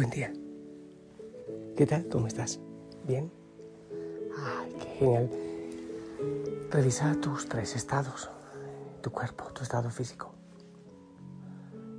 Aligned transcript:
Buen 0.00 0.08
día. 0.08 0.32
¿Qué 1.76 1.84
tal? 1.84 2.08
¿Cómo 2.08 2.26
estás? 2.26 2.58
¿Bien? 3.06 3.30
Ay, 4.34 4.74
qué 4.80 4.86
genial. 4.98 5.30
Revisa 6.70 7.14
tus 7.20 7.46
tres 7.46 7.76
estados. 7.76 8.30
Tu 9.02 9.10
cuerpo, 9.10 9.52
tu 9.52 9.62
estado 9.62 9.90
físico. 9.90 10.32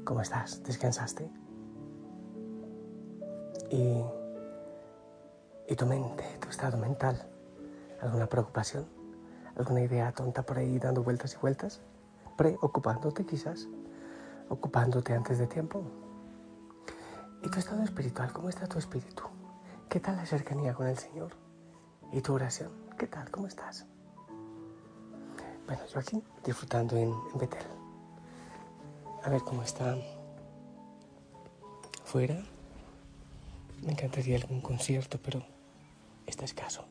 ¿Cómo 0.03 0.20
estás? 0.20 0.63
¿Descansaste? 0.63 1.29
Y, 3.70 4.02
y 5.70 5.76
tu 5.76 5.85
mente, 5.85 6.23
tu 6.40 6.49
estado 6.49 6.79
mental. 6.79 7.21
¿Alguna 8.02 8.26
preocupación? 8.26 8.88
¿Alguna 9.55 9.84
idea 9.84 10.12
tonta 10.12 10.41
por 10.41 10.57
ahí 10.57 10.79
dando 10.79 11.04
vueltas 11.04 11.35
y 11.35 11.38
vueltas? 11.38 11.81
Preocupándote 12.35 13.27
quizás. 13.27 13.68
Ocupándote 14.49 15.13
antes 15.13 15.38
de 15.38 15.45
tiempo. 15.45 15.84
¿Y 17.44 17.50
tu 17.50 17.59
estado 17.59 17.84
espiritual? 17.84 18.31
¿Cómo 18.31 18.50
está 18.50 18.68
tu 18.68 18.77
espíritu? 18.77 19.23
¿Qué 19.90 19.99
tal 19.99 20.16
la 20.16 20.26
cercanía 20.26 20.73
con 20.73 20.88
el 20.88 20.98
Señor? 20.98 21.32
¿Y 22.12 22.22
tu 22.22 22.34
oración? 22.34 22.72
¿Qué 22.99 23.08
tal? 23.08 23.32
¿Cómo 23.32 23.48
estás? 23.48 23.86
Bueno, 25.66 25.82
yo 25.88 25.99
aquí 25.99 26.23
disfrutando 26.46 26.96
en, 26.98 27.12
en 27.34 27.40
Betel. 27.40 27.66
A 29.23 29.30
ver 29.30 29.41
cómo 29.41 29.63
está 29.63 29.98
fuera. 32.04 32.44
Me 33.82 33.94
encantaría 33.94 34.38
algún 34.38 34.62
concierto, 34.62 35.20
pero 35.23 35.44
está 36.27 36.46
escaso. 36.46 36.85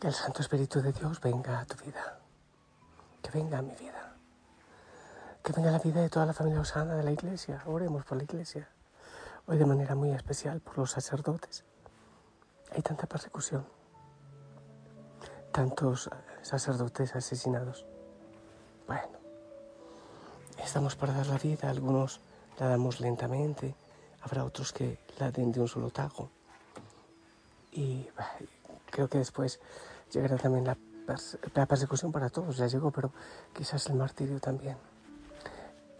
Que 0.00 0.08
el 0.08 0.14
Santo 0.14 0.42
Espíritu 0.42 0.82
de 0.82 0.92
Dios 0.92 1.20
venga 1.20 1.60
a 1.60 1.64
tu 1.64 1.76
vida. 1.84 2.18
Que 3.22 3.30
venga 3.30 3.58
a 3.58 3.62
mi 3.62 3.74
vida 3.76 4.01
que 5.42 5.52
venga 5.52 5.72
la 5.72 5.78
vida 5.80 6.00
de 6.00 6.08
toda 6.08 6.24
la 6.24 6.32
familia 6.32 6.60
Osana 6.60 6.94
de 6.94 7.02
la 7.02 7.10
iglesia. 7.10 7.62
Oremos 7.66 8.04
por 8.04 8.16
la 8.16 8.24
iglesia. 8.24 8.68
Hoy 9.46 9.58
de 9.58 9.66
manera 9.66 9.96
muy 9.96 10.10
especial 10.12 10.60
por 10.60 10.78
los 10.78 10.92
sacerdotes. 10.92 11.64
Hay 12.70 12.82
tanta 12.82 13.06
persecución, 13.06 13.66
tantos 15.50 16.08
sacerdotes 16.42 17.16
asesinados. 17.16 17.84
Bueno, 18.86 19.18
estamos 20.58 20.94
para 20.94 21.12
dar 21.12 21.26
la 21.26 21.38
vida, 21.38 21.68
algunos 21.68 22.20
la 22.58 22.68
damos 22.68 23.00
lentamente, 23.00 23.74
habrá 24.22 24.44
otros 24.44 24.72
que 24.72 25.00
la 25.18 25.32
den 25.32 25.50
de 25.50 25.60
un 25.60 25.68
solo 25.68 25.90
tajo. 25.90 26.30
Y 27.72 28.08
creo 28.90 29.08
que 29.08 29.18
después 29.18 29.60
llegará 30.12 30.36
también 30.36 30.64
la, 30.64 30.78
la 31.54 31.66
persecución 31.66 32.12
para 32.12 32.30
todos, 32.30 32.56
ya 32.56 32.68
llegó, 32.68 32.92
pero 32.92 33.12
quizás 33.52 33.86
el 33.88 33.94
martirio 33.94 34.38
también. 34.38 34.91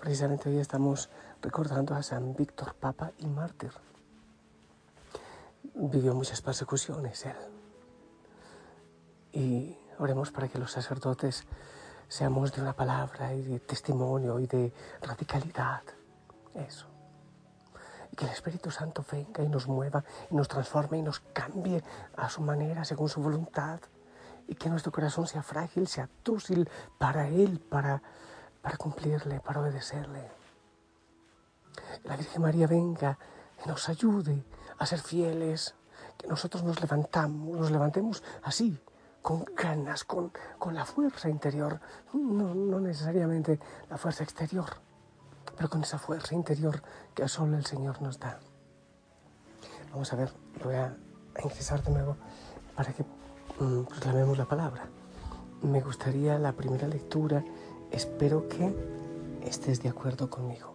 Precisamente 0.02 0.48
hoy 0.48 0.58
estamos 0.58 1.10
recordando 1.40 1.94
a 1.94 2.02
San 2.02 2.34
Víctor 2.34 2.74
Papa 2.74 3.12
y 3.18 3.26
mártir. 3.28 3.70
Vivió 5.74 6.12
muchas 6.12 6.42
persecuciones 6.42 7.24
él. 7.24 7.36
Y 9.32 9.78
oremos 10.00 10.32
para 10.32 10.48
que 10.48 10.58
los 10.58 10.72
sacerdotes 10.72 11.44
seamos 12.08 12.52
de 12.52 12.62
una 12.62 12.72
palabra 12.72 13.32
y 13.32 13.42
de 13.42 13.60
testimonio 13.60 14.40
y 14.40 14.48
de 14.48 14.72
radicalidad. 15.02 15.82
Eso. 16.52 16.88
Y 18.10 18.16
que 18.16 18.24
el 18.24 18.32
Espíritu 18.32 18.72
Santo 18.72 19.04
venga 19.08 19.44
y 19.44 19.48
nos 19.48 19.68
mueva 19.68 20.02
y 20.32 20.34
nos 20.34 20.48
transforme 20.48 20.98
y 20.98 21.02
nos 21.02 21.20
cambie 21.32 21.80
a 22.16 22.28
su 22.28 22.40
manera, 22.42 22.84
según 22.84 23.08
su 23.08 23.22
voluntad. 23.22 23.78
Y 24.48 24.56
que 24.56 24.68
nuestro 24.68 24.90
corazón 24.90 25.28
sea 25.28 25.44
frágil, 25.44 25.86
sea 25.86 26.08
dócil 26.24 26.68
para 26.98 27.28
Él, 27.28 27.60
para 27.60 28.02
para 28.62 28.76
cumplirle, 28.76 29.40
para 29.40 29.60
obedecerle. 29.60 30.30
La 32.04 32.16
Virgen 32.16 32.42
María 32.42 32.66
venga 32.66 33.18
y 33.64 33.68
nos 33.68 33.88
ayude 33.88 34.44
a 34.78 34.86
ser 34.86 35.00
fieles, 35.00 35.74
que 36.16 36.26
nosotros 36.26 36.62
nos 36.62 36.80
levantamos, 36.80 37.58
nos 37.58 37.70
levantemos 37.70 38.22
así, 38.42 38.80
con 39.20 39.44
ganas, 39.56 40.04
con, 40.04 40.32
con 40.58 40.74
la 40.74 40.84
fuerza 40.84 41.28
interior, 41.28 41.80
no, 42.12 42.54
no 42.54 42.80
necesariamente 42.80 43.60
la 43.88 43.96
fuerza 43.98 44.24
exterior, 44.24 44.66
pero 45.56 45.68
con 45.68 45.82
esa 45.82 45.98
fuerza 45.98 46.34
interior 46.34 46.82
que 47.14 47.28
solo 47.28 47.56
el 47.56 47.66
Señor 47.66 48.02
nos 48.02 48.18
da. 48.18 48.40
Vamos 49.92 50.12
a 50.12 50.16
ver, 50.16 50.32
voy 50.64 50.74
a, 50.74 50.96
ingresar 51.42 51.82
de 51.82 51.92
nuevo 51.92 52.16
para 52.74 52.92
que 52.92 53.04
mm, 53.60 53.84
proclamemos 53.84 54.36
la 54.38 54.46
palabra. 54.46 54.86
Me 55.62 55.80
gustaría 55.80 56.38
la 56.38 56.52
primera 56.52 56.88
lectura 56.88 57.44
Espero 57.92 58.48
que 58.48 58.74
estés 59.46 59.82
de 59.82 59.90
acuerdo 59.90 60.30
conmigo. 60.30 60.74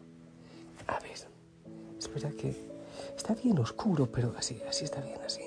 A 0.86 1.00
ver, 1.00 1.18
espera 1.98 2.30
que 2.30 2.56
está 3.16 3.34
bien 3.34 3.58
oscuro, 3.58 4.12
pero 4.12 4.34
así, 4.38 4.62
así 4.70 4.86
está 4.86 5.02
bien, 5.02 5.20
así. 5.26 5.42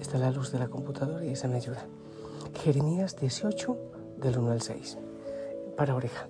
Está 0.00 0.18
la 0.18 0.32
luz 0.32 0.50
de 0.50 0.58
la 0.58 0.68
computadora 0.68 1.24
y 1.24 1.30
esa 1.30 1.46
me 1.46 1.56
ayuda. 1.56 1.86
Jeremías 2.64 3.16
18, 3.16 3.76
del 4.18 4.38
1 4.38 4.50
al 4.50 4.62
6. 4.62 4.98
Para 5.76 5.94
oreja. 5.94 6.26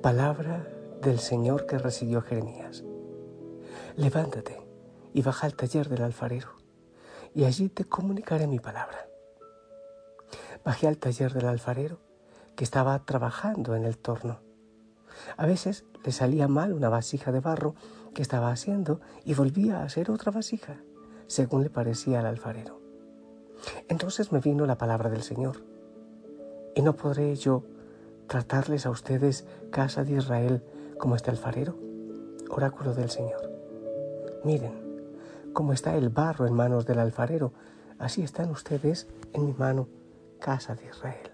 Palabra 0.00 0.66
del 1.02 1.18
Señor 1.18 1.66
que 1.66 1.78
recibió 1.78 2.22
Jeremías. 2.22 2.84
Levántate 3.96 4.62
y 5.12 5.22
baja 5.22 5.46
al 5.46 5.54
taller 5.54 5.88
del 5.88 6.02
alfarero, 6.02 6.50
y 7.34 7.44
allí 7.44 7.68
te 7.68 7.84
comunicaré 7.84 8.46
mi 8.46 8.60
palabra. 8.60 9.08
Bajé 10.64 10.88
al 10.88 10.98
taller 10.98 11.32
del 11.32 11.46
alfarero 11.46 12.05
que 12.56 12.64
estaba 12.64 12.98
trabajando 13.04 13.76
en 13.76 13.84
el 13.84 13.98
torno. 13.98 14.40
A 15.36 15.46
veces 15.46 15.84
le 16.04 16.10
salía 16.10 16.48
mal 16.48 16.72
una 16.72 16.88
vasija 16.88 17.30
de 17.30 17.40
barro 17.40 17.74
que 18.14 18.22
estaba 18.22 18.50
haciendo 18.50 19.00
y 19.24 19.34
volvía 19.34 19.80
a 19.80 19.84
hacer 19.84 20.10
otra 20.10 20.32
vasija, 20.32 20.80
según 21.26 21.62
le 21.62 21.70
parecía 21.70 22.20
al 22.20 22.26
alfarero. 22.26 22.80
Entonces 23.88 24.32
me 24.32 24.40
vino 24.40 24.66
la 24.66 24.78
palabra 24.78 25.10
del 25.10 25.22
Señor. 25.22 25.62
¿Y 26.74 26.82
no 26.82 26.96
podré 26.96 27.34
yo 27.36 27.64
tratarles 28.26 28.86
a 28.86 28.90
ustedes, 28.90 29.46
casa 29.70 30.04
de 30.04 30.12
Israel, 30.12 30.62
como 30.98 31.14
este 31.14 31.30
alfarero? 31.30 31.78
Oráculo 32.50 32.94
del 32.94 33.10
Señor. 33.10 33.50
Miren, 34.44 34.72
como 35.52 35.72
está 35.72 35.96
el 35.96 36.10
barro 36.10 36.46
en 36.46 36.54
manos 36.54 36.86
del 36.86 36.98
alfarero, 36.98 37.52
así 37.98 38.22
están 38.22 38.50
ustedes 38.50 39.08
en 39.32 39.46
mi 39.46 39.52
mano, 39.54 39.88
casa 40.38 40.74
de 40.74 40.86
Israel 40.86 41.25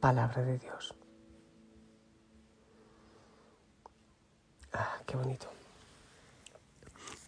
palabra 0.00 0.42
de 0.42 0.58
Dios. 0.58 0.94
Ah, 4.72 4.98
qué 5.06 5.16
bonito. 5.16 5.50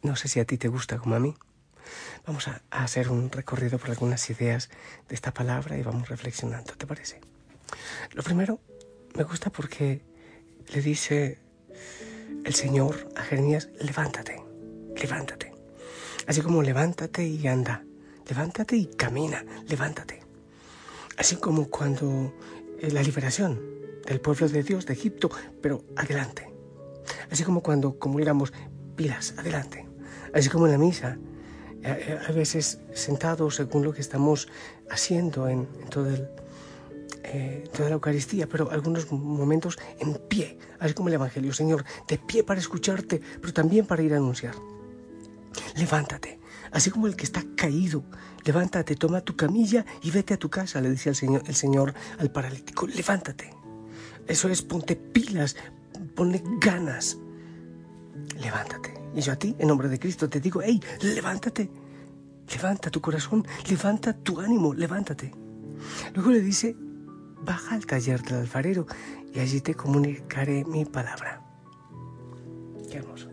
No 0.02 0.16
sé 0.16 0.28
si 0.28 0.40
a 0.40 0.44
ti 0.44 0.56
te 0.56 0.68
gusta 0.68 0.98
como 0.98 1.14
a 1.14 1.20
mí. 1.20 1.34
Vamos 2.26 2.48
a, 2.48 2.62
hacer 2.70 3.10
un 3.10 3.30
recorrido 3.30 3.78
por 3.78 3.90
algunas 3.90 4.28
ideas 4.30 4.70
de 5.08 5.14
esta 5.14 5.32
palabra 5.32 5.76
y 5.76 5.82
vamos 5.82 6.08
reflexionando, 6.08 6.74
¿te 6.74 6.86
parece? 6.86 7.20
Lo 8.12 8.22
primero, 8.22 8.60
me 9.16 9.24
gusta 9.24 9.50
porque 9.50 10.02
le 10.72 10.80
dice 10.80 11.38
el 12.44 12.54
Señor 12.54 13.08
a 13.16 13.22
Jeremías, 13.22 13.68
levántate, 13.80 14.42
levántate. 14.96 15.52
Así 16.26 16.42
como 16.42 16.62
levántate 16.62 17.24
y 17.26 17.46
anda, 17.46 17.82
levántate 18.28 18.76
y 18.76 18.86
camina, 18.86 19.44
levántate. 19.66 20.19
Así 21.20 21.36
como 21.36 21.68
cuando 21.68 22.32
la 22.80 23.02
liberación 23.02 23.60
del 24.06 24.22
pueblo 24.22 24.48
de 24.48 24.62
Dios 24.62 24.86
de 24.86 24.94
Egipto, 24.94 25.30
pero 25.60 25.84
adelante. 25.94 26.50
Así 27.30 27.44
como 27.44 27.62
cuando 27.62 27.98
comulgamos, 27.98 28.54
pilas, 28.96 29.34
adelante. 29.36 29.86
Así 30.32 30.48
como 30.48 30.64
en 30.64 30.72
la 30.72 30.78
misa, 30.78 31.18
eh, 31.82 32.06
eh, 32.08 32.18
a 32.26 32.32
veces 32.32 32.80
sentados 32.94 33.56
según 33.56 33.84
lo 33.84 33.92
que 33.92 34.00
estamos 34.00 34.48
haciendo 34.88 35.46
en, 35.46 35.66
todo 35.90 36.08
el, 36.08 36.26
eh, 37.24 37.68
toda 37.70 37.90
la 37.90 37.96
Eucaristía, 37.96 38.48
pero 38.48 38.70
algunos 38.70 39.12
momentos 39.12 39.78
en 39.98 40.14
pie, 40.14 40.56
así 40.78 40.94
como 40.94 41.08
el 41.08 41.16
Evangelio, 41.16 41.52
Señor, 41.52 41.84
de 42.08 42.16
pie 42.16 42.44
para 42.44 42.60
escucharte, 42.60 43.20
pero 43.42 43.52
también 43.52 43.84
para 43.84 44.02
ir 44.02 44.14
a 44.14 44.16
anunciar. 44.16 44.54
Levántate, 45.76 46.39
así 46.72 46.90
como 46.90 47.06
el 47.06 47.16
que 47.16 47.24
está 47.24 47.42
caído, 47.56 48.04
levántate, 48.44 48.96
toma 48.96 49.20
tu 49.20 49.36
camilla 49.36 49.84
y 50.02 50.10
vete 50.10 50.34
a 50.34 50.38
tu 50.38 50.48
casa, 50.48 50.80
le 50.80 50.90
dice 50.90 51.10
el 51.10 51.16
Señor, 51.16 51.42
el 51.46 51.54
Señor 51.54 51.94
al 52.18 52.30
paralítico, 52.30 52.86
levántate. 52.86 53.54
Eso 54.26 54.48
es, 54.48 54.62
ponte 54.62 54.96
pilas, 54.96 55.56
ponle 56.14 56.42
ganas. 56.60 57.18
Levántate. 58.40 58.94
Y 59.14 59.20
yo 59.22 59.32
a 59.32 59.36
ti, 59.36 59.56
en 59.58 59.68
nombre 59.68 59.88
de 59.88 59.98
Cristo, 59.98 60.28
te 60.28 60.40
digo, 60.40 60.60
hey, 60.62 60.80
levántate. 61.02 61.70
Levanta 62.54 62.90
tu 62.90 63.00
corazón, 63.00 63.46
levanta 63.68 64.12
tu 64.12 64.40
ánimo, 64.40 64.74
levántate. 64.74 65.32
Luego 66.14 66.30
le 66.30 66.40
dice, 66.40 66.76
baja 67.42 67.74
al 67.74 67.86
taller 67.86 68.22
del 68.22 68.38
alfarero 68.38 68.86
y 69.32 69.40
allí 69.40 69.60
te 69.60 69.74
comunicaré 69.74 70.64
mi 70.64 70.84
palabra. 70.84 71.42
Qué 72.90 72.98
hermoso. 72.98 73.28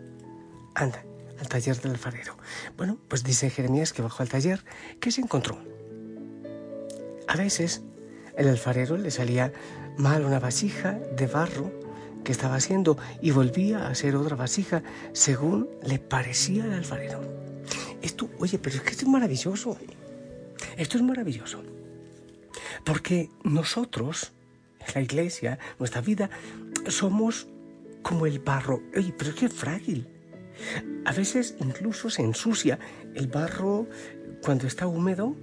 Anda, 0.76 1.04
al 1.48 1.50
taller 1.50 1.80
del 1.80 1.92
alfarero. 1.92 2.38
Bueno, 2.76 2.98
pues 3.08 3.24
dice 3.24 3.50
Jeremías 3.50 3.94
que 3.94 4.02
bajó 4.02 4.22
al 4.22 4.30
taller, 4.30 4.66
¿qué 5.00 5.12
se 5.12 5.22
encontró? 5.22 5.58
A 7.28 7.38
veces 7.38 7.82
el 8.36 8.50
alfarero 8.50 8.98
le 8.98 9.12
salía 9.12 9.54
mal 9.98 10.26
una 10.26 10.40
vasija 10.40 10.94
de 10.94 11.26
barro 11.26 11.72
que 12.26 12.34
estaba 12.34 12.56
haciendo 12.56 12.98
y 13.22 13.32
volvía 13.32 13.88
a 13.88 13.92
hacer 13.92 14.18
otra 14.18 14.36
vasija 14.36 14.84
según 15.14 15.70
le 15.84 16.00
parecía 16.00 16.66
al 16.66 16.74
alfarero. 16.74 17.22
Esto, 18.02 18.30
oye, 18.40 18.60
pero 18.60 18.76
es 18.76 18.82
que 18.82 18.90
esto 18.90 19.06
es 19.06 19.10
maravilloso. 19.10 19.78
Esto 20.76 20.98
es 20.98 21.04
maravilloso. 21.04 21.64
Porque 22.84 23.30
nosotros, 23.44 24.34
la 24.94 25.02
iglesia, 25.02 25.60
nuestra 25.80 26.02
vida, 26.02 26.30
somos 26.88 27.48
como 28.02 28.26
el 28.26 28.40
barro. 28.40 28.82
Oye, 28.96 29.14
pero 29.18 29.30
es 29.30 29.36
que 29.38 29.46
es 29.46 29.54
frágil. 29.54 30.17
A 31.06 31.12
veces 31.12 31.56
incluso 31.60 32.10
se 32.10 32.22
ensucia 32.22 32.80
el 33.16 33.28
barro 33.28 33.88
cuando 34.42 34.68
está 34.68 34.88
húmedo. 34.88 35.36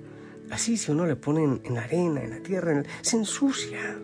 Así, 0.50 0.76
si 0.76 0.92
uno 0.92 1.06
le 1.06 1.16
pone 1.16 1.44
en, 1.44 1.74
la 1.74 1.82
arena, 1.82 2.22
en 2.22 2.30
la 2.30 2.40
tierra, 2.40 2.82
se 3.02 3.16
ensucia. 3.16 3.98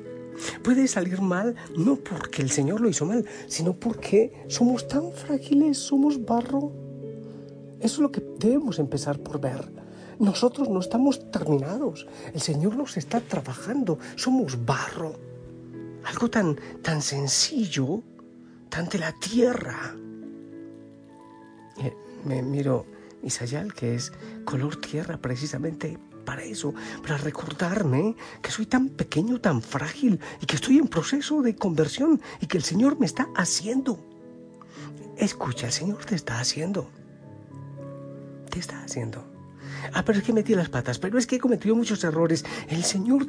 Puede 0.62 0.89
salir 0.89 1.21
mal 1.21 1.55
no 1.77 1.97
porque 1.97 2.43
el 2.43 2.51
Señor 2.51 2.81
lo 2.81 2.89
hizo 2.89 3.05
mal, 3.05 3.27
sino 3.47 3.75
porque 3.75 4.45
somos 4.49 4.89
tan 4.89 5.12
frágiles, 5.12 5.79
somos 5.79 6.25
barro. 6.25 6.73
Eso 7.79 7.95
es 7.97 7.99
lo 7.99 8.12
que 8.12 8.23
debemos 8.39 8.79
empezar 8.79 9.19
por 9.21 9.41
ver. 9.41 9.71
Nosotros 10.19 10.69
no 10.69 10.81
estamos 10.81 11.31
terminados. 11.31 12.07
El 12.35 12.41
Señor 12.41 12.77
nos 12.77 12.97
está 12.99 13.21
trabajando. 13.21 13.99
Somos 14.17 14.65
barro. 14.67 15.15
Algo 16.05 16.29
tan, 16.29 16.59
tan 16.83 17.01
sencillo, 17.01 18.03
tan 18.69 18.89
de 18.89 18.99
la 18.99 19.12
tierra. 19.12 19.97
Eh, 21.81 21.94
me 22.25 22.43
miro 22.43 22.87
mi 23.23 23.31
sayal, 23.31 23.75
que 23.75 23.94
es 23.94 24.12
color 24.44 24.77
tierra 24.77 25.19
precisamente 25.19 25.99
para 26.25 26.43
eso, 26.44 26.75
para 27.03 27.17
recordarme 27.17 28.15
que 28.43 28.50
soy 28.50 28.67
tan 28.67 28.88
pequeño, 28.91 29.41
tan 29.41 29.62
frágil 29.62 30.21
y 30.41 30.47
que 30.47 30.56
estoy 30.56 30.79
en 30.79 30.88
proceso 30.88 31.43
de 31.43 31.56
conversión 31.56 32.21
y 32.41 32.47
que 32.47 32.59
el 32.59 32.62
Señor 32.62 32.99
me 32.99 33.06
está 33.06 33.29
haciendo. 33.35 33.99
Escucha, 35.17 35.67
el 35.67 35.73
Señor 35.73 36.05
te 36.05 36.15
está 36.15 36.41
haciendo. 36.41 36.91
Te 38.50 38.59
está 38.59 38.83
haciendo. 38.83 39.25
Ah, 39.93 40.05
pero 40.05 40.19
es 40.19 40.25
que 40.25 40.33
metí 40.33 40.55
las 40.55 40.69
patas, 40.69 40.99
pero 40.99 41.19
es 41.19 41.26
que 41.26 41.37
he 41.37 41.41
cometido 41.41 41.75
muchos 41.75 42.05
errores. 42.05 42.44
El 42.69 42.85
Señor 42.85 43.26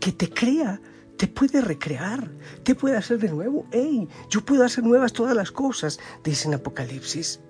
que 0.00 0.12
te 0.12 0.28
crea 0.28 0.80
te 1.16 1.28
puede 1.28 1.60
recrear, 1.60 2.30
te 2.64 2.74
puede 2.74 2.96
hacer 2.96 3.18
de 3.18 3.28
nuevo. 3.28 3.66
¡Ey! 3.70 4.08
Yo 4.28 4.44
puedo 4.44 4.64
hacer 4.64 4.84
nuevas 4.84 5.12
todas 5.12 5.36
las 5.36 5.52
cosas, 5.52 5.98
dice 6.24 6.48
en 6.48 6.54
Apocalipsis. 6.54 7.40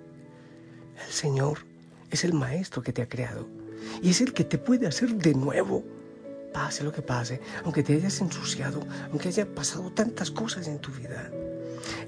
El 1.03 1.11
Señor 1.11 1.59
es 2.11 2.23
el 2.23 2.33
Maestro 2.33 2.81
que 2.81 2.93
te 2.93 3.01
ha 3.01 3.09
creado 3.09 3.47
y 4.01 4.09
es 4.09 4.21
el 4.21 4.33
que 4.33 4.43
te 4.43 4.57
puede 4.57 4.87
hacer 4.87 5.15
de 5.15 5.33
nuevo. 5.33 5.83
Pase 6.53 6.83
lo 6.83 6.91
que 6.91 7.01
pase, 7.01 7.41
aunque 7.63 7.83
te 7.83 7.93
hayas 7.93 8.21
ensuciado, 8.21 8.81
aunque 9.09 9.27
haya 9.27 9.45
pasado 9.45 9.91
tantas 9.91 10.31
cosas 10.31 10.67
en 10.67 10.79
tu 10.79 10.91
vida. 10.91 11.29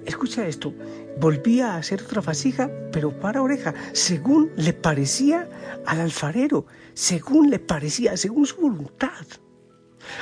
Escucha 0.06 0.48
esto, 0.48 0.74
volvía 1.20 1.74
a 1.74 1.78
hacer 1.78 2.02
otra 2.02 2.22
vasija, 2.22 2.72
pero 2.92 3.20
para 3.20 3.42
oreja, 3.42 3.74
según 3.92 4.52
le 4.56 4.72
parecía 4.72 5.50
al 5.86 6.00
alfarero, 6.00 6.66
según 6.94 7.50
le 7.50 7.60
parecía, 7.60 8.16
según 8.16 8.46
su 8.46 8.62
voluntad. 8.62 9.26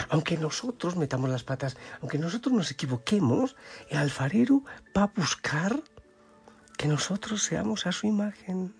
Aunque 0.10 0.38
nosotros 0.38 0.96
metamos 0.96 1.30
las 1.30 1.44
patas, 1.44 1.78
aunque 2.02 2.18
nosotros 2.18 2.54
nos 2.54 2.72
equivoquemos, 2.72 3.56
el 3.90 3.98
alfarero 3.98 4.64
va 4.98 5.04
a 5.04 5.12
buscar 5.16 5.84
que 6.78 6.88
nosotros 6.88 7.44
seamos 7.44 7.86
a 7.88 7.92
su 7.92 8.08
imagen 8.08 8.76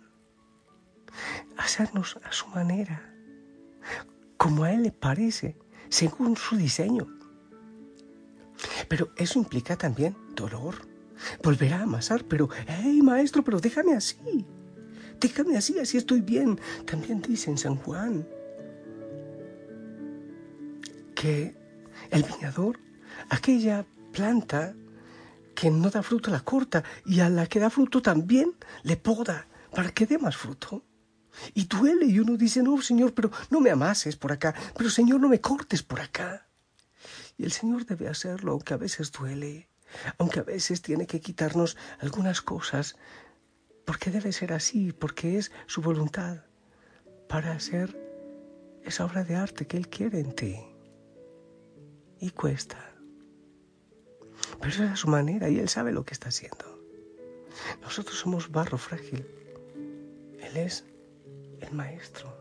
hacernos 1.58 2.18
a 2.24 2.32
su 2.32 2.48
manera, 2.48 3.14
como 4.38 4.64
a 4.64 4.74
Él 4.74 4.84
le 4.84 4.92
parece, 4.92 5.58
según 5.90 6.36
su 6.36 6.58
diseño. 6.58 7.08
Pero 8.88 9.12
eso 9.18 9.40
implica 9.40 9.76
también 9.76 10.16
dolor. 10.36 10.88
Volverá 11.44 11.80
a 11.80 11.84
amasar, 11.84 12.26
pero, 12.26 12.50
hey 12.68 13.02
maestro, 13.02 13.44
pero 13.44 13.60
déjame 13.60 13.94
así. 13.94 14.46
Déjame 15.20 15.58
así, 15.58 15.80
así 15.80 15.98
estoy 15.98 16.22
bien. 16.22 16.60
También 16.86 17.22
dice 17.22 17.50
en 17.50 17.58
San 17.58 17.78
Juan 17.78 18.28
que 21.16 21.56
el 22.12 22.24
viñador, 22.24 22.80
aquella 23.30 23.86
planta 24.12 24.76
que 25.56 25.72
no 25.72 25.90
da 25.90 26.04
fruto 26.04 26.30
la 26.30 26.42
corta 26.42 26.84
y 27.06 27.22
a 27.22 27.30
la 27.30 27.48
que 27.48 27.60
da 27.60 27.70
fruto 27.70 28.02
también 28.02 28.54
le 28.84 28.98
poda 28.98 29.48
para 29.74 29.92
que 29.92 30.06
dé 30.06 30.18
más 30.18 30.36
fruto. 30.38 30.86
Y 31.54 31.66
duele 31.66 32.06
y 32.06 32.20
uno 32.20 32.38
dice, 32.38 32.62
no, 32.64 32.82
Señor, 32.82 33.14
pero 33.14 33.32
no 33.50 33.60
me 33.60 33.72
amases 33.72 34.16
por 34.16 34.32
acá, 34.32 34.54
pero 34.78 34.90
Señor, 34.90 35.20
no 35.20 35.28
me 35.28 35.42
cortes 35.42 35.84
por 35.84 36.00
acá. 36.00 36.48
Y 37.38 37.44
el 37.44 37.52
Señor 37.52 37.86
debe 37.86 38.08
hacerlo, 38.08 38.54
aunque 38.54 38.74
a 38.74 38.78
veces 38.78 39.12
duele, 39.12 39.70
aunque 40.18 40.40
a 40.40 40.44
veces 40.44 40.82
tiene 40.82 41.08
que 41.08 41.20
quitarnos 41.20 41.78
algunas 42.00 42.42
cosas, 42.42 42.96
porque 43.86 44.12
debe 44.12 44.32
ser 44.32 44.54
así, 44.54 44.94
porque 44.94 45.38
es 45.38 45.52
su 45.68 45.82
voluntad 45.82 46.46
para 47.28 47.52
hacer 47.52 48.00
esa 48.84 49.06
obra 49.06 49.24
de 49.24 49.36
arte 49.36 49.68
que 49.68 49.78
Él 49.78 49.90
quiere 49.90 50.20
en 50.20 50.34
ti. 50.34 50.58
Y 52.20 52.30
cuesta. 52.30 52.95
Pero 54.66 54.74
esa 54.74 54.94
es 54.94 55.00
su 55.00 55.10
manera 55.10 55.48
y 55.48 55.60
Él 55.60 55.70
sabe 55.70 55.92
lo 55.92 56.04
que 56.04 56.16
está 56.16 56.30
haciendo. 56.30 56.66
Nosotros 57.84 58.18
somos 58.18 58.50
barro 58.50 58.80
frágil. 58.80 59.24
Él 60.40 60.58
es 60.58 60.84
el 61.60 61.72
Maestro, 61.72 62.36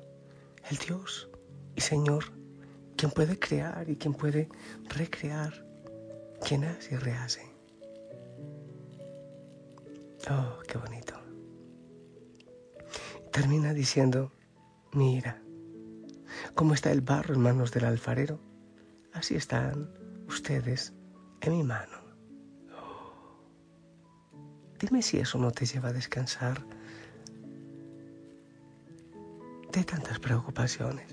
el 0.71 0.79
Dios 0.79 1.29
y 1.76 1.82
Señor, 1.82 2.25
quien 2.97 3.11
puede 3.11 3.38
crear 3.38 3.91
y 3.91 3.97
quien 3.97 4.15
puede 4.15 4.49
recrear, 4.88 5.67
quien 6.41 6.65
hace 6.65 6.94
y 6.94 6.97
rehace. 6.97 7.43
Oh, 10.31 10.61
qué 10.67 10.79
bonito. 10.79 11.21
Termina 13.32 13.75
diciendo, 13.75 14.32
mira, 14.94 15.43
cómo 16.55 16.73
está 16.73 16.91
el 16.91 17.03
barro 17.03 17.35
en 17.35 17.41
manos 17.43 17.71
del 17.71 17.85
alfarero, 17.85 18.41
así 19.12 19.35
están 19.35 19.91
ustedes 20.26 20.94
en 21.43 21.53
mi 21.53 21.62
mano. 21.62 22.03
Dime 24.84 25.00
si 25.00 25.16
eso 25.16 25.38
no 25.38 25.50
te 25.50 25.64
lleva 25.64 25.88
a 25.88 25.92
descansar 25.94 26.62
de 29.73 29.82
tantas 29.82 30.18
preocupaciones. 30.18 31.06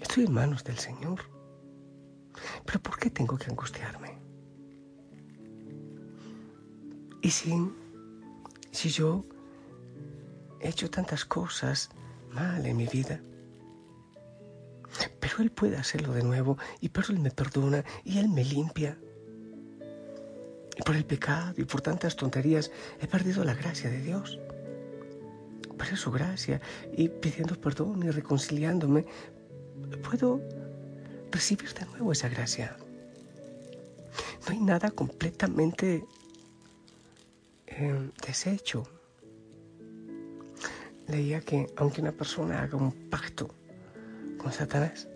Estoy 0.00 0.24
en 0.24 0.32
manos 0.32 0.64
del 0.64 0.78
Señor. 0.78 1.20
Pero 2.64 2.80
¿por 2.80 2.98
qué 2.98 3.10
tengo 3.10 3.36
que 3.36 3.50
angustiarme? 3.50 4.18
Y 7.20 7.30
si, 7.30 7.52
si 8.70 8.88
yo 8.88 9.26
he 10.60 10.70
hecho 10.70 10.88
tantas 10.88 11.26
cosas 11.26 11.90
mal 12.30 12.64
en 12.64 12.78
mi 12.78 12.86
vida, 12.86 13.20
pero 15.20 15.40
Él 15.40 15.50
puede 15.50 15.76
hacerlo 15.76 16.14
de 16.14 16.22
nuevo 16.22 16.56
y 16.80 16.88
pero 16.88 17.08
Él 17.10 17.18
me 17.18 17.30
perdona 17.30 17.84
y 18.02 18.16
Él 18.16 18.30
me 18.30 18.46
limpia. 18.46 18.98
Por 20.84 20.96
el 20.96 21.04
pecado 21.04 21.54
y 21.56 21.64
por 21.64 21.80
tantas 21.80 22.16
tonterías 22.16 22.70
he 23.00 23.06
perdido 23.06 23.44
la 23.44 23.54
gracia 23.54 23.90
de 23.90 24.00
Dios 24.00 24.38
para 25.82 25.96
su 25.96 26.12
gracia 26.12 26.60
y 26.96 27.08
pidiendo 27.08 27.60
perdón 27.60 28.04
y 28.04 28.10
reconciliándome, 28.10 29.04
puedo 30.08 30.40
recibir 31.32 31.72
de 31.74 31.86
nuevo 31.86 32.12
esa 32.12 32.28
gracia. 32.28 32.76
No 34.46 34.52
hay 34.52 34.60
nada 34.60 34.90
completamente 34.90 36.04
eh, 37.66 38.10
deshecho. 38.24 38.86
Leía 41.08 41.40
que 41.40 41.66
aunque 41.76 42.00
una 42.00 42.12
persona 42.12 42.62
haga 42.62 42.76
un 42.76 42.92
pacto 43.10 43.48
con 44.38 44.52
Satanás, 44.52 45.08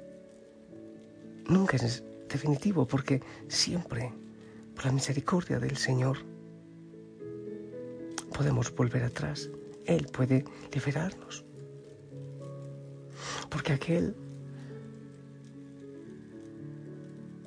nunca 1.47 1.77
es 1.77 2.03
definitivo 2.29 2.87
porque 2.87 3.23
siempre, 3.49 4.13
por 4.77 4.87
la 4.87 4.93
misericordia 4.93 5.59
del 5.59 5.77
Señor, 5.77 6.19
podemos 8.33 8.73
volver 8.73 9.03
atrás 9.03 9.51
él 9.87 10.07
puede 10.13 10.45
liberarnos. 10.73 11.45
Porque 13.49 13.73
aquel 13.73 14.15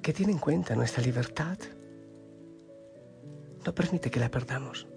que 0.02 0.14
tiene 0.14 0.32
en 0.32 0.40
cuenta 0.40 0.76
nuestra 0.76 1.04
libertad 1.04 1.58
no 3.66 3.76
permite 3.76 4.10
que 4.10 4.20
la 4.20 4.32
perdamos, 4.32 4.88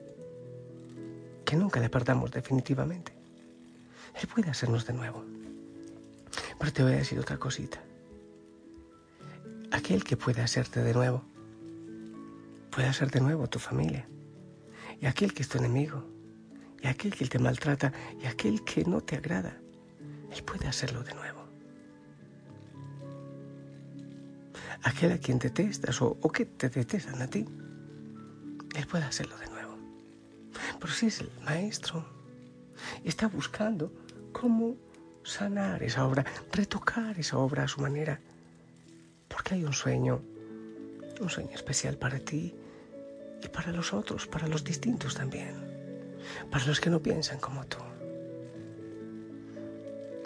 que 1.44 1.56
nunca 1.56 1.80
la 1.80 1.90
perdamos 1.90 2.30
definitivamente. 2.30 3.12
Él 4.20 4.28
puede 4.28 4.50
hacernos 4.50 4.86
de 4.86 4.92
nuevo. 4.92 5.24
Pero 6.58 6.72
te 6.72 6.82
voy 6.82 6.92
a 6.92 6.96
decir 6.96 7.18
otra 7.18 7.38
cosita. 7.38 7.82
Aquel 9.72 10.04
que 10.04 10.16
puede 10.16 10.42
hacerte 10.42 10.82
de 10.82 10.94
nuevo, 10.94 11.24
puede 12.72 12.88
hacer 12.88 13.10
de 13.10 13.20
nuevo 13.20 13.46
tu 13.46 13.58
familia. 13.58 14.08
Y 15.00 15.06
aquel 15.06 15.32
que 15.34 15.42
es 15.42 15.48
tu 15.48 15.58
enemigo, 15.58 16.04
y 16.82 16.88
aquel 16.88 17.14
que 17.14 17.26
te 17.26 17.38
maltrata 17.38 17.92
y 18.20 18.26
aquel 18.26 18.64
que 18.64 18.84
no 18.84 19.00
te 19.00 19.16
agrada, 19.16 19.56
Él 20.32 20.42
puede 20.42 20.66
hacerlo 20.66 21.04
de 21.04 21.14
nuevo. 21.14 21.42
aquel 24.82 25.12
a 25.12 25.18
quien 25.18 25.38
detestas 25.38 26.02
o, 26.02 26.18
que 26.32 26.44
te 26.44 26.68
detestan 26.68 27.22
a 27.22 27.28
ti, 27.28 27.44
Él 28.74 28.86
puede 28.86 29.04
hacerlo 29.04 29.36
de 29.38 29.48
nuevo. 29.48 29.76
Pero 30.80 30.92
si 30.92 31.06
es 31.06 31.20
el 31.20 31.30
maestro 31.44 32.04
está 33.04 33.28
buscando 33.28 33.92
cómo 34.32 34.76
sanar 35.22 35.84
esa 35.84 36.04
obra, 36.04 36.24
retocar 36.50 37.18
esa 37.18 37.38
obra 37.38 37.64
a 37.64 37.68
su 37.68 37.80
manera, 37.80 38.18
porque 39.28 39.54
hay 39.54 39.64
un 39.64 39.72
sueño, 39.72 40.20
un 41.20 41.30
sueño 41.30 41.54
especial 41.54 41.96
para 41.96 42.18
ti 42.18 42.52
y 43.42 43.48
para 43.48 43.72
los 43.72 43.92
otros, 43.92 44.26
para 44.26 44.46
los 44.46 44.64
distintos 44.64 45.14
también, 45.14 45.54
para 46.50 46.64
los 46.66 46.80
que 46.80 46.90
no 46.90 47.02
piensan 47.02 47.38
como 47.40 47.66
tú. 47.66 47.78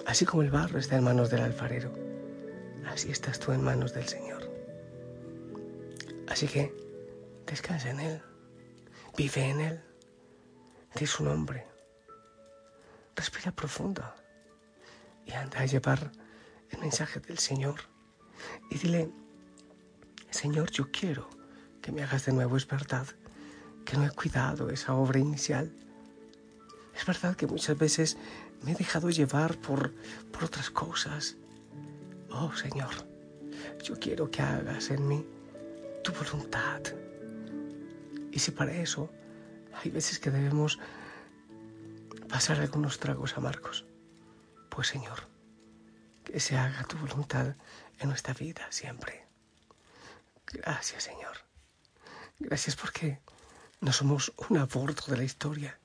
Así 0.06 0.24
como 0.24 0.42
el 0.42 0.50
barro 0.50 0.78
está 0.78 0.96
en 0.96 1.04
manos 1.04 1.30
del 1.30 1.40
alfarero, 1.40 1.92
así 2.86 3.10
estás 3.10 3.38
tú 3.40 3.52
en 3.52 3.62
manos 3.62 3.92
del 3.92 4.06
Señor. 4.06 4.48
Así 6.28 6.46
que 6.46 6.74
descansa 7.46 7.90
en 7.90 8.00
Él, 8.00 8.22
vive 9.16 9.50
en 9.50 9.60
Él, 9.60 9.80
di 10.94 11.06
su 11.06 11.24
nombre, 11.24 11.66
respira 13.14 13.50
profundo. 13.52 14.04
Y 15.24 15.32
anda 15.32 15.58
a 15.60 15.66
llevar 15.66 16.12
el 16.70 16.78
mensaje 16.78 17.18
del 17.18 17.38
Señor. 17.38 17.80
Y 18.70 18.78
dile, 18.78 19.10
Señor, 20.30 20.70
yo 20.70 20.88
quiero 20.92 21.28
que 21.86 21.92
me 21.92 22.02
hagas 22.02 22.26
de 22.26 22.32
nuevo, 22.32 22.56
es 22.56 22.66
verdad 22.66 23.06
que 23.84 23.96
no 23.96 24.04
he 24.04 24.10
cuidado 24.10 24.70
esa 24.70 24.94
obra 24.94 25.20
inicial. 25.20 25.70
Es 26.92 27.06
verdad 27.06 27.36
que 27.36 27.46
muchas 27.46 27.78
veces 27.78 28.18
me 28.62 28.72
he 28.72 28.74
dejado 28.74 29.08
llevar 29.08 29.56
por, 29.58 29.94
por 30.32 30.42
otras 30.42 30.68
cosas. 30.68 31.36
Oh 32.28 32.52
Señor, 32.56 32.90
yo 33.84 34.00
quiero 34.00 34.28
que 34.32 34.42
hagas 34.42 34.90
en 34.90 35.06
mí 35.06 35.24
tu 36.02 36.10
voluntad. 36.10 36.80
Y 38.32 38.40
si 38.40 38.50
para 38.50 38.72
eso 38.72 39.08
hay 39.80 39.92
veces 39.92 40.18
que 40.18 40.32
debemos 40.32 40.80
pasar 42.28 42.58
algunos 42.58 42.98
tragos 42.98 43.36
amargos, 43.36 43.86
pues 44.70 44.88
Señor, 44.88 45.28
que 46.24 46.40
se 46.40 46.56
haga 46.56 46.82
tu 46.82 46.96
voluntad 46.96 47.54
en 48.00 48.08
nuestra 48.08 48.34
vida 48.34 48.66
siempre. 48.70 49.24
Gracias 50.52 51.04
Señor. 51.04 51.45
Gracias 52.38 52.76
porque 52.76 53.18
no 53.80 53.92
somos 53.92 54.32
un 54.48 54.58
aborto 54.58 55.10
de 55.10 55.16
la 55.16 55.24
historia. 55.24 55.78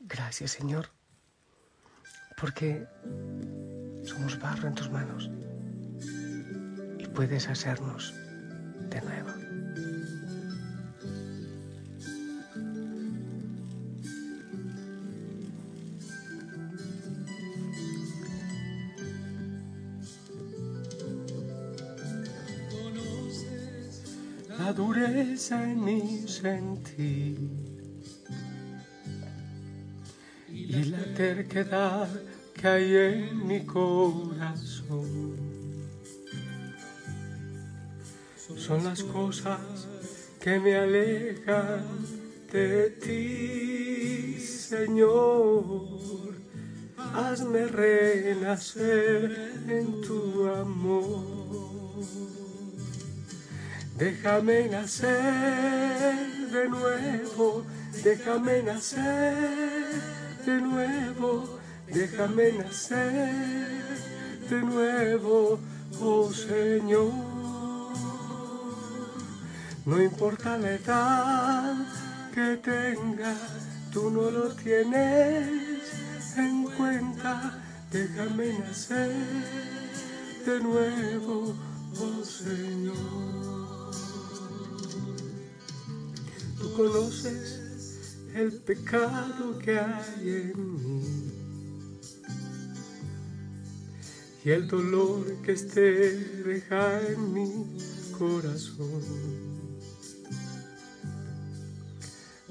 Gracias 0.00 0.52
Señor 0.52 0.90
porque 2.36 2.86
somos 4.04 4.38
barro 4.38 4.68
en 4.68 4.74
tus 4.74 4.90
manos 4.90 5.30
y 6.98 7.06
puedes 7.08 7.48
hacernos 7.48 8.14
de 8.90 9.00
nuevo. 9.00 9.95
Dureza 24.76 25.62
en 25.62 25.82
mi 25.82 26.28
sentir 26.28 27.38
y 30.50 30.84
la 30.84 31.02
terquedad 31.14 32.08
que 32.54 32.68
hay 32.68 32.96
en 32.96 33.46
mi 33.46 33.64
corazón. 33.64 35.46
Son 38.56 38.84
las 38.84 39.02
cosas 39.02 39.88
que 40.40 40.60
me 40.60 40.76
alejan 40.76 41.84
de 42.52 42.90
ti, 42.90 44.38
Señor. 44.38 46.36
Hazme 47.14 47.66
renacer 47.66 49.52
en 49.68 50.00
tu 50.02 50.46
amor. 50.48 52.45
Déjame 53.98 54.68
nacer 54.68 55.08
de 56.52 56.68
nuevo, 56.68 57.64
déjame 58.04 58.62
nacer 58.62 59.34
de 60.44 60.60
nuevo, 60.60 61.58
déjame 61.90 62.52
nacer 62.52 63.82
de 64.50 64.60
nuevo, 64.60 65.58
oh 65.98 66.30
Señor. 66.30 67.10
No 69.86 70.02
importa 70.02 70.58
la 70.58 70.72
edad 70.72 71.74
que 72.34 72.58
tenga, 72.58 73.34
tú 73.94 74.10
no 74.10 74.30
lo 74.30 74.50
tienes 74.56 76.36
en 76.36 76.64
cuenta, 76.64 77.62
déjame 77.90 78.58
nacer 78.58 79.10
de 80.44 80.60
nuevo, 80.60 81.54
oh 81.98 82.24
Señor. 82.24 83.35
Conoces 86.76 88.18
el 88.34 88.52
pecado 88.52 89.58
que 89.58 89.78
hay 89.78 90.28
en 90.28 90.74
mí. 90.74 91.32
Y 94.44 94.50
el 94.50 94.68
dolor 94.68 95.24
que 95.42 95.52
esté 95.52 96.18
deja 96.44 97.00
en 97.08 97.32
mi 97.32 97.78
corazón. 98.18 99.02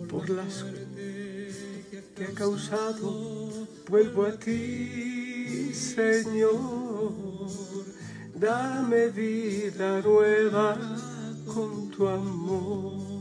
Por 0.10 0.30
la 0.30 0.50
suerte 0.50 1.52
que 2.16 2.26
ha 2.26 2.34
causado 2.34 3.68
vuelvo 3.88 4.26
a 4.26 4.32
ti 4.40 5.72
Señor. 5.74 7.14
Dame 8.36 9.10
vida 9.10 10.02
nueva 10.02 10.78
con 11.46 11.90
tu 11.92 12.08
amor 12.08 13.15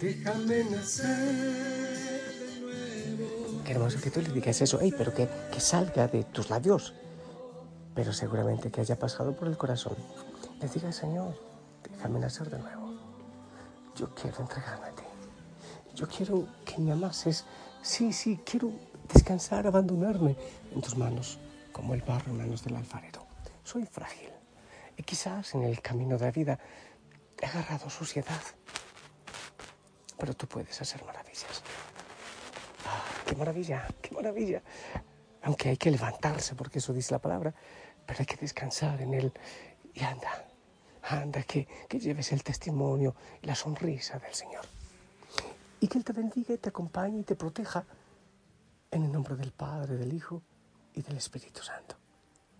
Déjame 0.00 0.64
nacer 0.64 1.06
de 1.06 2.60
nuevo. 2.60 3.62
Qué 3.64 3.72
hermoso 3.72 4.00
que 4.00 4.10
tú 4.10 4.22
le 4.22 4.30
digas 4.30 4.62
eso, 4.62 4.80
Ey, 4.80 4.92
pero 4.96 5.12
que, 5.12 5.28
que 5.52 5.60
salga 5.60 6.08
de 6.08 6.24
tus 6.24 6.48
labios, 6.48 6.94
pero 7.94 8.14
seguramente 8.14 8.70
que 8.70 8.80
haya 8.80 8.98
pasado 8.98 9.36
por 9.36 9.46
el 9.46 9.58
corazón. 9.58 9.94
Le 10.58 10.68
diga, 10.68 10.90
Señor, 10.90 11.34
déjame 11.90 12.18
nacer 12.18 12.48
de 12.48 12.58
nuevo. 12.58 12.94
Yo 13.94 14.14
quiero 14.14 14.40
entregarme 14.40 14.86
a 14.86 14.92
ti. 14.92 15.02
Yo 15.94 16.08
quiero 16.08 16.48
que 16.64 16.78
me 16.78 16.92
amases. 16.92 17.44
Sí, 17.82 18.14
sí, 18.14 18.40
quiero 18.42 18.72
descansar, 19.12 19.66
abandonarme 19.66 20.34
en 20.74 20.80
tus 20.80 20.96
manos, 20.96 21.38
como 21.72 21.92
el 21.92 22.00
barro 22.00 22.30
en 22.30 22.38
manos 22.38 22.64
del 22.64 22.76
alfarero. 22.76 23.26
Soy 23.64 23.84
frágil. 23.84 24.30
Y 24.96 25.02
quizás 25.02 25.54
en 25.54 25.64
el 25.64 25.82
camino 25.82 26.16
de 26.16 26.24
la 26.24 26.30
vida 26.30 26.58
he 27.38 27.44
agarrado 27.44 27.90
suciedad 27.90 28.40
pero 30.20 30.34
tú 30.34 30.46
puedes 30.46 30.78
hacer 30.80 31.02
maravillas. 31.04 31.62
Ah, 32.86 33.02
¡Qué 33.26 33.34
maravilla! 33.34 33.88
¡Qué 34.02 34.14
maravilla! 34.14 34.62
Aunque 35.42 35.70
hay 35.70 35.78
que 35.78 35.90
levantarse, 35.90 36.54
porque 36.54 36.78
eso 36.78 36.92
dice 36.92 37.12
la 37.12 37.18
palabra, 37.18 37.54
pero 38.06 38.20
hay 38.20 38.26
que 38.26 38.36
descansar 38.36 39.00
en 39.00 39.14
Él. 39.14 39.32
Y 39.94 40.04
anda, 40.04 40.46
anda, 41.02 41.42
que, 41.42 41.66
que 41.88 41.98
lleves 41.98 42.32
el 42.32 42.44
testimonio 42.44 43.16
y 43.42 43.46
la 43.46 43.54
sonrisa 43.54 44.18
del 44.18 44.34
Señor. 44.34 44.64
Y 45.80 45.88
que 45.88 45.96
Él 45.96 46.04
te 46.04 46.12
bendiga 46.12 46.54
y 46.54 46.58
te 46.58 46.68
acompañe 46.68 47.20
y 47.20 47.24
te 47.24 47.34
proteja 47.34 47.84
en 48.90 49.04
el 49.04 49.12
nombre 49.12 49.36
del 49.36 49.52
Padre, 49.52 49.96
del 49.96 50.12
Hijo 50.12 50.42
y 50.92 51.00
del 51.00 51.16
Espíritu 51.16 51.62
Santo. 51.62 51.96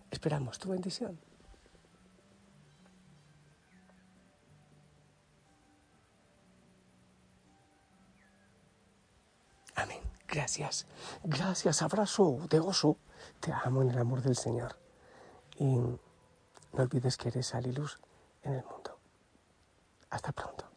Esperamos 0.09 0.57
tu 0.57 0.69
bendición. 0.69 1.30
Gracias, 10.31 10.87
gracias, 11.25 11.81
abrazo 11.81 12.39
de 12.49 12.61
oso. 12.61 12.95
Te 13.41 13.51
amo 13.51 13.81
en 13.81 13.89
el 13.89 13.97
amor 13.97 14.21
del 14.21 14.37
Señor. 14.37 14.77
Y 15.57 15.65
no 15.65 15.99
olvides 16.71 17.17
que 17.17 17.27
eres 17.27 17.47
sal 17.47 17.67
y 17.67 17.73
luz 17.73 17.99
en 18.43 18.53
el 18.53 18.63
mundo. 18.63 18.97
Hasta 20.09 20.31
pronto. 20.31 20.70